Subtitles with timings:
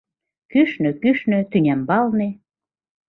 [0.51, 2.29] Кӱшнӧ, кӱшнӧ, тӱнямбалне